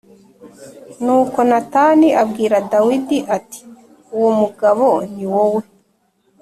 Nuko 1.03 1.39
Natani 1.49 2.07
abwira 2.21 2.57
Dawidi 2.71 3.17
ati 3.37 3.59
uwo 4.15 4.31
mugabo 4.39 4.87
ni 5.13 5.25
wowe 5.33 5.61